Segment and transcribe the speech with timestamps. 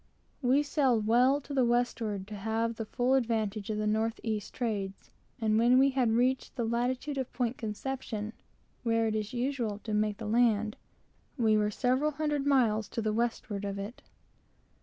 [0.41, 4.51] We sailed well to the westward to have the full advantage of the north east
[4.51, 8.33] trades, and when we had reached the latitude of Point Conception,
[8.81, 10.75] where it is usual to make the land,
[11.37, 14.01] we were several hundred miles to the westward of it.